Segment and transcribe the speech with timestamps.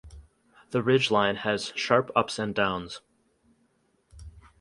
[0.71, 3.01] The ridge line has sharp ups and downs.